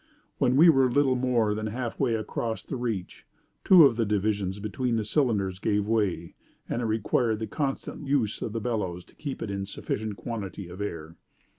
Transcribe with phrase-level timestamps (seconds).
[0.39, 3.27] When we were a little more than half way across the reach,
[3.63, 6.33] two of the divisions between the cylinders gave way,
[6.67, 10.69] and it required the constant use of the bellows to keep in a sufficient quantity
[10.69, 11.17] of air.